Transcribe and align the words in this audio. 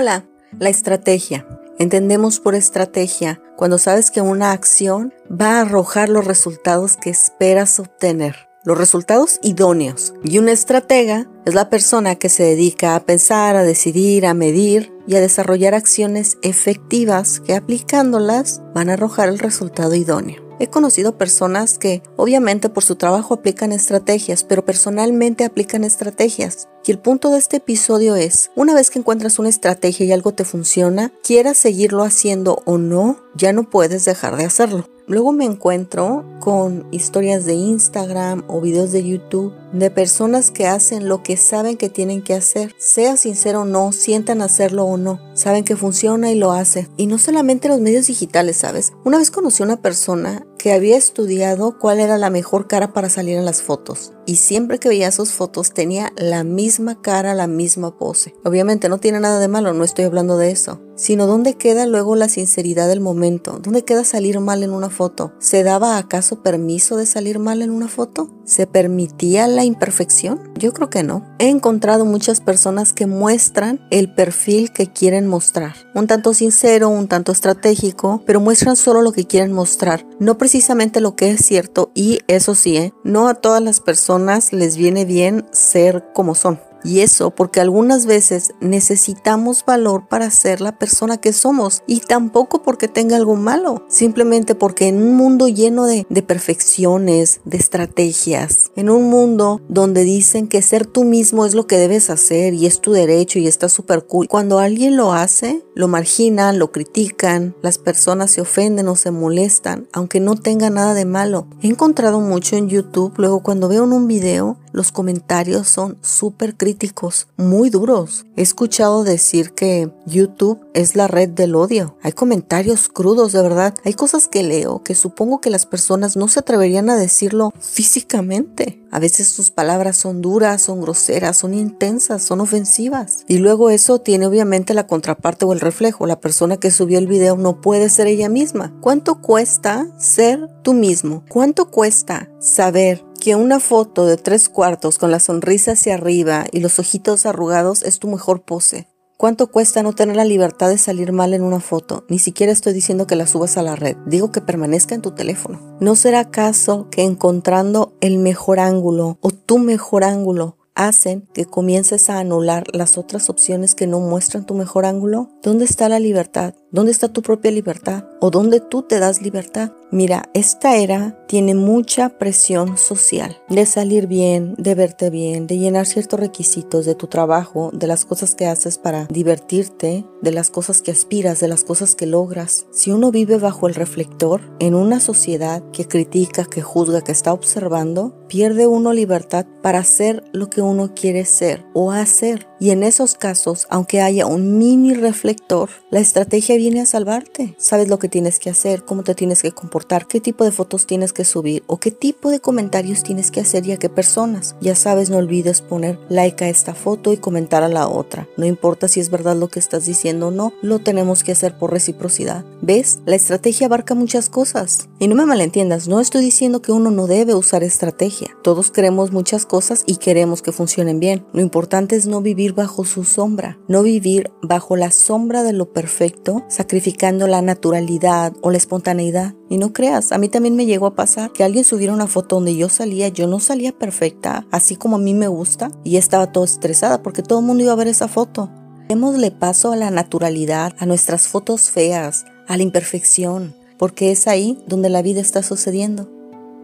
Hola, 0.00 0.28
la 0.60 0.68
estrategia. 0.68 1.44
Entendemos 1.80 2.38
por 2.38 2.54
estrategia 2.54 3.42
cuando 3.56 3.78
sabes 3.78 4.12
que 4.12 4.20
una 4.20 4.52
acción 4.52 5.12
va 5.28 5.56
a 5.56 5.62
arrojar 5.62 6.08
los 6.08 6.24
resultados 6.24 6.96
que 6.96 7.10
esperas 7.10 7.80
obtener, 7.80 8.48
los 8.62 8.78
resultados 8.78 9.40
idóneos. 9.42 10.14
Y 10.22 10.38
una 10.38 10.52
estratega 10.52 11.28
es 11.44 11.54
la 11.54 11.68
persona 11.68 12.14
que 12.14 12.28
se 12.28 12.44
dedica 12.44 12.94
a 12.94 13.00
pensar, 13.06 13.56
a 13.56 13.64
decidir, 13.64 14.24
a 14.24 14.34
medir 14.34 14.92
y 15.08 15.16
a 15.16 15.20
desarrollar 15.20 15.74
acciones 15.74 16.38
efectivas 16.42 17.40
que 17.40 17.56
aplicándolas 17.56 18.62
van 18.72 18.90
a 18.90 18.92
arrojar 18.92 19.28
el 19.28 19.40
resultado 19.40 19.96
idóneo. 19.96 20.47
He 20.60 20.68
conocido 20.68 21.16
personas 21.16 21.78
que 21.78 22.02
obviamente 22.16 22.68
por 22.68 22.82
su 22.82 22.96
trabajo 22.96 23.34
aplican 23.34 23.72
estrategias, 23.72 24.42
pero 24.42 24.64
personalmente 24.64 25.44
aplican 25.44 25.84
estrategias. 25.84 26.68
Y 26.84 26.90
el 26.90 26.98
punto 26.98 27.30
de 27.30 27.38
este 27.38 27.58
episodio 27.58 28.16
es, 28.16 28.50
una 28.56 28.74
vez 28.74 28.90
que 28.90 28.98
encuentras 28.98 29.38
una 29.38 29.50
estrategia 29.50 30.06
y 30.06 30.12
algo 30.12 30.32
te 30.32 30.44
funciona, 30.44 31.12
quieras 31.22 31.58
seguirlo 31.58 32.02
haciendo 32.02 32.62
o 32.64 32.78
no, 32.78 33.20
ya 33.34 33.52
no 33.52 33.68
puedes 33.68 34.04
dejar 34.04 34.36
de 34.36 34.44
hacerlo. 34.44 34.86
Luego 35.08 35.32
me 35.32 35.46
encuentro 35.46 36.26
con 36.38 36.86
historias 36.90 37.46
de 37.46 37.54
Instagram 37.54 38.44
o 38.46 38.60
videos 38.60 38.92
de 38.92 39.02
YouTube 39.02 39.54
de 39.72 39.90
personas 39.90 40.50
que 40.50 40.66
hacen 40.66 41.08
lo 41.08 41.22
que 41.22 41.38
saben 41.38 41.78
que 41.78 41.88
tienen 41.88 42.20
que 42.20 42.34
hacer, 42.34 42.74
sea 42.76 43.16
sincero 43.16 43.62
o 43.62 43.64
no, 43.64 43.92
sientan 43.92 44.42
hacerlo 44.42 44.84
o 44.84 44.98
no, 44.98 45.18
saben 45.32 45.64
que 45.64 45.76
funciona 45.76 46.30
y 46.30 46.34
lo 46.34 46.52
hacen. 46.52 46.90
Y 46.98 47.06
no 47.06 47.16
solamente 47.16 47.68
los 47.68 47.80
medios 47.80 48.06
digitales, 48.06 48.58
¿sabes? 48.58 48.92
Una 49.02 49.16
vez 49.16 49.30
conocí 49.30 49.62
a 49.62 49.66
una 49.66 49.80
persona 49.80 50.46
que 50.58 50.74
había 50.74 50.98
estudiado 50.98 51.78
cuál 51.78 52.00
era 52.00 52.18
la 52.18 52.28
mejor 52.28 52.66
cara 52.66 52.92
para 52.92 53.08
salir 53.08 53.38
en 53.38 53.46
las 53.46 53.62
fotos. 53.62 54.12
Y 54.26 54.36
siempre 54.36 54.78
que 54.78 54.90
veía 54.90 55.10
sus 55.10 55.32
fotos 55.32 55.72
tenía 55.72 56.12
la 56.16 56.44
misma 56.44 57.00
cara, 57.00 57.32
la 57.32 57.46
misma 57.46 57.96
pose. 57.96 58.34
Obviamente 58.44 58.90
no 58.90 58.98
tiene 58.98 59.20
nada 59.20 59.38
de 59.38 59.48
malo, 59.48 59.72
no 59.72 59.84
estoy 59.84 60.04
hablando 60.04 60.36
de 60.36 60.50
eso. 60.50 60.82
Sino 60.98 61.28
dónde 61.28 61.54
queda 61.54 61.86
luego 61.86 62.16
la 62.16 62.28
sinceridad 62.28 62.88
del 62.88 63.00
momento, 63.00 63.60
dónde 63.62 63.84
queda 63.84 64.02
salir 64.02 64.40
mal 64.40 64.64
en 64.64 64.72
una 64.72 64.90
foto. 64.90 65.32
¿Se 65.38 65.62
daba 65.62 65.96
acaso 65.96 66.42
permiso 66.42 66.96
de 66.96 67.06
salir 67.06 67.38
mal 67.38 67.62
en 67.62 67.70
una 67.70 67.86
foto? 67.86 68.28
¿Se 68.44 68.66
permitía 68.66 69.46
la 69.46 69.62
imperfección? 69.64 70.52
Yo 70.58 70.72
creo 70.72 70.90
que 70.90 71.04
no. 71.04 71.24
He 71.38 71.48
encontrado 71.48 72.04
muchas 72.04 72.40
personas 72.40 72.92
que 72.92 73.06
muestran 73.06 73.80
el 73.92 74.12
perfil 74.12 74.72
que 74.72 74.92
quieren 74.92 75.28
mostrar. 75.28 75.76
Un 75.94 76.08
tanto 76.08 76.34
sincero, 76.34 76.88
un 76.88 77.06
tanto 77.06 77.30
estratégico, 77.30 78.22
pero 78.26 78.40
muestran 78.40 78.74
solo 78.74 79.00
lo 79.00 79.12
que 79.12 79.26
quieren 79.26 79.52
mostrar. 79.52 80.04
No 80.18 80.36
precisamente 80.36 81.00
lo 81.00 81.14
que 81.14 81.30
es 81.30 81.44
cierto 81.44 81.92
y 81.94 82.18
eso 82.26 82.56
sí, 82.56 82.76
¿eh? 82.76 82.92
no 83.04 83.28
a 83.28 83.34
todas 83.34 83.62
las 83.62 83.78
personas 83.78 84.52
les 84.52 84.76
viene 84.76 85.04
bien 85.04 85.46
ser 85.52 86.04
como 86.12 86.34
son. 86.34 86.58
Y 86.84 87.00
eso 87.00 87.30
porque 87.30 87.60
algunas 87.60 88.06
veces 88.06 88.54
necesitamos 88.60 89.64
valor 89.64 90.06
para 90.08 90.30
ser 90.30 90.60
la 90.60 90.78
persona 90.78 91.18
que 91.18 91.32
somos 91.32 91.82
y 91.86 92.00
tampoco 92.00 92.62
porque 92.62 92.88
tenga 92.88 93.16
algo 93.16 93.36
malo, 93.36 93.84
simplemente 93.88 94.54
porque 94.54 94.88
en 94.88 95.02
un 95.02 95.14
mundo 95.16 95.48
lleno 95.48 95.86
de, 95.86 96.06
de, 96.08 96.22
perfecciones, 96.22 97.40
de 97.44 97.56
estrategias, 97.56 98.70
en 98.76 98.90
un 98.90 99.10
mundo 99.10 99.60
donde 99.68 100.04
dicen 100.04 100.48
que 100.48 100.62
ser 100.62 100.86
tú 100.86 101.04
mismo 101.04 101.46
es 101.46 101.54
lo 101.54 101.66
que 101.66 101.78
debes 101.78 102.10
hacer 102.10 102.54
y 102.54 102.66
es 102.66 102.80
tu 102.80 102.92
derecho 102.92 103.38
y 103.38 103.46
está 103.46 103.68
súper 103.68 104.06
cool, 104.06 104.28
cuando 104.28 104.58
alguien 104.58 104.96
lo 104.96 105.12
hace, 105.12 105.62
lo 105.74 105.88
marginan, 105.88 106.58
lo 106.58 106.70
critican, 106.70 107.56
las 107.62 107.78
personas 107.78 108.30
se 108.30 108.40
ofenden 108.40 108.88
o 108.88 108.96
se 108.96 109.10
molestan, 109.10 109.88
aunque 109.92 110.20
no 110.20 110.36
tenga 110.36 110.70
nada 110.70 110.94
de 110.94 111.04
malo. 111.04 111.46
He 111.62 111.68
encontrado 111.68 112.20
mucho 112.20 112.56
en 112.56 112.68
YouTube, 112.68 113.14
luego 113.16 113.42
cuando 113.42 113.68
veo 113.68 113.84
un 113.84 114.06
video, 114.06 114.56
los 114.78 114.92
comentarios 114.92 115.68
son 115.68 115.98
súper 116.02 116.56
críticos, 116.56 117.26
muy 117.36 117.68
duros. 117.68 118.24
He 118.36 118.42
escuchado 118.42 119.02
decir 119.02 119.52
que 119.52 119.90
YouTube 120.06 120.64
es 120.72 120.94
la 120.94 121.08
red 121.08 121.28
del 121.30 121.56
odio. 121.56 121.96
Hay 122.00 122.12
comentarios 122.12 122.88
crudos, 122.88 123.32
de 123.32 123.42
verdad. 123.42 123.74
Hay 123.84 123.94
cosas 123.94 124.28
que 124.28 124.44
leo 124.44 124.84
que 124.84 124.94
supongo 124.94 125.40
que 125.40 125.50
las 125.50 125.66
personas 125.66 126.16
no 126.16 126.28
se 126.28 126.38
atreverían 126.38 126.90
a 126.90 126.96
decirlo 126.96 127.52
físicamente. 127.58 128.80
A 128.92 129.00
veces 129.00 129.28
sus 129.28 129.50
palabras 129.50 129.96
son 129.96 130.22
duras, 130.22 130.62
son 130.62 130.80
groseras, 130.80 131.36
son 131.36 131.54
intensas, 131.54 132.22
son 132.22 132.40
ofensivas. 132.40 133.24
Y 133.26 133.38
luego 133.38 133.70
eso 133.70 134.00
tiene 134.00 134.26
obviamente 134.26 134.74
la 134.74 134.86
contraparte 134.86 135.44
o 135.44 135.52
el 135.52 135.60
reflejo. 135.60 136.06
La 136.06 136.20
persona 136.20 136.56
que 136.56 136.70
subió 136.70 137.00
el 137.00 137.08
video 137.08 137.36
no 137.36 137.60
puede 137.60 137.90
ser 137.90 138.06
ella 138.06 138.28
misma. 138.28 138.72
¿Cuánto 138.80 139.20
cuesta 139.20 139.88
ser 139.98 140.48
tú 140.62 140.72
mismo? 140.72 141.24
¿Cuánto 141.28 141.70
cuesta 141.70 142.30
saber 142.38 143.07
que 143.18 143.34
una 143.34 143.60
foto 143.60 144.06
de 144.06 144.16
tres 144.16 144.48
cuartos 144.48 144.98
con 144.98 145.10
la 145.10 145.20
sonrisa 145.20 145.72
hacia 145.72 145.94
arriba 145.94 146.46
y 146.52 146.60
los 146.60 146.78
ojitos 146.78 147.26
arrugados 147.26 147.82
es 147.82 147.98
tu 147.98 148.08
mejor 148.08 148.42
pose? 148.42 148.88
¿Cuánto 149.16 149.50
cuesta 149.50 149.82
no 149.82 149.94
tener 149.94 150.14
la 150.14 150.24
libertad 150.24 150.68
de 150.68 150.78
salir 150.78 151.10
mal 151.10 151.34
en 151.34 151.42
una 151.42 151.58
foto? 151.58 152.04
Ni 152.08 152.20
siquiera 152.20 152.52
estoy 152.52 152.72
diciendo 152.72 153.08
que 153.08 153.16
la 153.16 153.26
subas 153.26 153.56
a 153.56 153.62
la 153.62 153.74
red, 153.74 153.96
digo 154.06 154.30
que 154.30 154.40
permanezca 154.40 154.94
en 154.94 155.02
tu 155.02 155.10
teléfono. 155.10 155.76
¿No 155.80 155.96
será 155.96 156.20
acaso 156.20 156.88
que 156.90 157.02
encontrando 157.02 157.96
el 158.00 158.18
mejor 158.18 158.60
ángulo 158.60 159.18
o 159.20 159.30
tu 159.30 159.58
mejor 159.58 160.04
ángulo 160.04 160.56
hacen 160.76 161.28
que 161.34 161.44
comiences 161.44 162.08
a 162.08 162.20
anular 162.20 162.62
las 162.72 162.96
otras 162.96 163.28
opciones 163.28 163.74
que 163.74 163.88
no 163.88 163.98
muestran 163.98 164.46
tu 164.46 164.54
mejor 164.54 164.86
ángulo? 164.86 165.30
¿Dónde 165.42 165.64
está 165.64 165.88
la 165.88 165.98
libertad? 165.98 166.54
¿Dónde 166.70 166.92
está 166.92 167.08
tu 167.08 167.22
propia 167.22 167.50
libertad? 167.50 168.04
¿O 168.20 168.30
dónde 168.30 168.60
tú 168.60 168.82
te 168.82 168.98
das 168.98 169.22
libertad? 169.22 169.72
Mira, 169.90 170.28
esta 170.34 170.76
era 170.76 171.16
tiene 171.26 171.54
mucha 171.54 172.10
presión 172.18 172.76
social 172.76 173.38
de 173.48 173.64
salir 173.64 174.06
bien, 174.06 174.54
de 174.58 174.74
verte 174.74 175.08
bien, 175.08 175.46
de 175.46 175.56
llenar 175.56 175.86
ciertos 175.86 176.20
requisitos 176.20 176.84
de 176.84 176.94
tu 176.94 177.06
trabajo, 177.06 177.70
de 177.72 177.86
las 177.86 178.04
cosas 178.04 178.34
que 178.34 178.46
haces 178.46 178.76
para 178.76 179.06
divertirte, 179.06 180.04
de 180.20 180.30
las 180.30 180.50
cosas 180.50 180.82
que 180.82 180.90
aspiras, 180.90 181.40
de 181.40 181.48
las 181.48 181.64
cosas 181.64 181.94
que 181.94 182.04
logras. 182.04 182.66
Si 182.70 182.90
uno 182.90 183.10
vive 183.10 183.38
bajo 183.38 183.66
el 183.66 183.74
reflector 183.74 184.42
en 184.58 184.74
una 184.74 185.00
sociedad 185.00 185.62
que 185.72 185.88
critica, 185.88 186.44
que 186.44 186.60
juzga, 186.60 187.00
que 187.00 187.12
está 187.12 187.32
observando, 187.32 188.14
pierde 188.28 188.66
uno 188.66 188.92
libertad 188.92 189.46
para 189.62 189.78
hacer 189.78 190.22
lo 190.32 190.50
que 190.50 190.60
uno 190.60 190.92
quiere 190.94 191.24
ser 191.24 191.64
o 191.72 191.92
hacer. 191.92 192.47
Y 192.60 192.70
en 192.70 192.82
esos 192.82 193.14
casos, 193.14 193.66
aunque 193.70 194.00
haya 194.00 194.26
un 194.26 194.58
mini 194.58 194.94
reflector, 194.94 195.70
la 195.90 196.00
estrategia 196.00 196.56
viene 196.56 196.80
a 196.80 196.86
salvarte. 196.86 197.54
Sabes 197.58 197.88
lo 197.88 197.98
que 197.98 198.08
tienes 198.08 198.38
que 198.38 198.50
hacer, 198.50 198.84
cómo 198.84 199.04
te 199.04 199.14
tienes 199.14 199.42
que 199.42 199.52
comportar, 199.52 200.06
qué 200.06 200.20
tipo 200.20 200.44
de 200.44 200.50
fotos 200.50 200.86
tienes 200.86 201.12
que 201.12 201.24
subir 201.24 201.62
o 201.66 201.78
qué 201.78 201.90
tipo 201.90 202.30
de 202.30 202.40
comentarios 202.40 203.02
tienes 203.02 203.30
que 203.30 203.40
hacer 203.40 203.66
y 203.66 203.72
a 203.72 203.76
qué 203.76 203.88
personas. 203.88 204.56
Ya 204.60 204.74
sabes, 204.74 205.10
no 205.10 205.18
olvides 205.18 205.60
poner 205.60 205.98
like 206.08 206.44
a 206.44 206.48
esta 206.48 206.74
foto 206.74 207.12
y 207.12 207.16
comentar 207.18 207.62
a 207.62 207.68
la 207.68 207.88
otra. 207.88 208.28
No 208.36 208.46
importa 208.46 208.88
si 208.88 209.00
es 209.00 209.10
verdad 209.10 209.36
lo 209.36 209.48
que 209.48 209.60
estás 209.60 209.86
diciendo 209.86 210.28
o 210.28 210.30
no, 210.30 210.52
lo 210.62 210.80
tenemos 210.80 211.22
que 211.22 211.32
hacer 211.32 211.56
por 211.56 211.72
reciprocidad. 211.72 212.44
¿Ves? 212.60 212.98
La 213.06 213.16
estrategia 213.16 213.66
abarca 213.66 213.94
muchas 213.94 214.28
cosas. 214.28 214.87
Y 215.00 215.06
no 215.06 215.14
me 215.14 215.26
malentiendas, 215.26 215.86
no 215.86 216.00
estoy 216.00 216.22
diciendo 216.24 216.60
que 216.60 216.72
uno 216.72 216.90
no 216.90 217.06
debe 217.06 217.36
usar 217.36 217.62
estrategia. 217.62 218.36
Todos 218.42 218.72
queremos 218.72 219.12
muchas 219.12 219.46
cosas 219.46 219.84
y 219.86 219.96
queremos 219.96 220.42
que 220.42 220.50
funcionen 220.50 220.98
bien. 220.98 221.24
Lo 221.32 221.40
importante 221.40 221.94
es 221.94 222.06
no 222.06 222.20
vivir 222.20 222.52
bajo 222.52 222.84
su 222.84 223.04
sombra, 223.04 223.60
no 223.68 223.84
vivir 223.84 224.32
bajo 224.42 224.74
la 224.74 224.90
sombra 224.90 225.44
de 225.44 225.52
lo 225.52 225.72
perfecto, 225.72 226.44
sacrificando 226.48 227.28
la 227.28 227.42
naturalidad 227.42 228.32
o 228.40 228.50
la 228.50 228.56
espontaneidad. 228.56 229.36
Y 229.48 229.58
no 229.58 229.72
creas, 229.72 230.10
a 230.10 230.18
mí 230.18 230.28
también 230.28 230.56
me 230.56 230.66
llegó 230.66 230.86
a 230.86 230.96
pasar 230.96 231.32
que 231.32 231.44
alguien 231.44 231.62
subiera 231.62 231.92
una 231.92 232.08
foto 232.08 232.34
donde 232.34 232.56
yo 232.56 232.68
salía, 232.68 233.06
yo 233.06 233.28
no 233.28 233.38
salía 233.38 233.70
perfecta, 233.70 234.48
así 234.50 234.74
como 234.74 234.96
a 234.96 235.00
mí 235.00 235.14
me 235.14 235.28
gusta, 235.28 235.70
y 235.84 235.96
estaba 235.96 236.32
todo 236.32 236.42
estresada 236.42 237.04
porque 237.04 237.22
todo 237.22 237.38
el 237.38 237.46
mundo 237.46 237.62
iba 237.62 237.72
a 237.72 237.76
ver 237.76 237.86
esa 237.86 238.08
foto. 238.08 238.50
Démosle 238.88 239.30
paso 239.30 239.70
a 239.70 239.76
la 239.76 239.92
naturalidad, 239.92 240.74
a 240.78 240.86
nuestras 240.86 241.28
fotos 241.28 241.70
feas, 241.70 242.24
a 242.48 242.56
la 242.56 242.62
imperfección, 242.62 243.54
porque 243.78 244.10
es 244.10 244.26
ahí 244.26 244.58
donde 244.66 244.90
la 244.90 245.02
vida 245.02 245.20
está 245.20 245.42
sucediendo. 245.42 246.10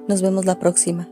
Nos 0.09 0.21
vemos 0.21 0.45
la 0.45 0.59
próxima. 0.59 1.09